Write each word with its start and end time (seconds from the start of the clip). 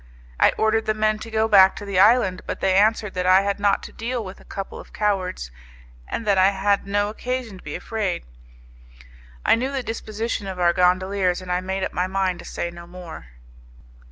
I 0.39 0.49
ordered 0.57 0.87
the 0.87 0.95
men 0.95 1.19
to 1.19 1.29
go 1.29 1.47
back 1.47 1.75
to 1.75 1.85
the 1.85 1.99
island, 1.99 2.41
but 2.47 2.59
they 2.59 2.73
answered 2.73 3.13
that 3.13 3.27
I 3.27 3.41
had 3.41 3.59
not 3.59 3.83
to 3.83 3.91
deal 3.93 4.25
with 4.25 4.39
a 4.39 4.43
couple 4.43 4.79
of 4.79 4.93
cowards, 4.93 5.51
and 6.07 6.25
that 6.25 6.39
I 6.39 6.49
had 6.49 6.87
no 6.87 7.09
occasion 7.09 7.59
to 7.59 7.63
be 7.63 7.75
afraid. 7.75 8.23
I 9.45 9.53
knew 9.53 9.71
the 9.71 9.83
disposition 9.83 10.47
of 10.47 10.59
our 10.59 10.73
gondoliers, 10.73 11.39
and 11.39 11.51
I 11.51 11.61
made 11.61 11.83
up 11.83 11.93
my 11.93 12.07
mind 12.07 12.39
to 12.39 12.45
say 12.45 12.71
no 12.71 12.87
more. 12.87 13.27